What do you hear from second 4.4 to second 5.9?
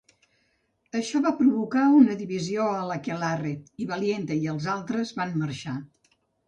i altres van marxar.